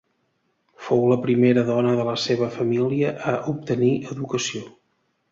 Fou 0.85 1.01
la 1.09 1.17
primera 1.25 1.65
dona 1.67 1.91
de 1.99 2.05
la 2.07 2.15
seva 2.23 2.47
família 2.55 3.11
a 3.33 3.35
obtenir 3.53 3.91
educació. 4.15 4.63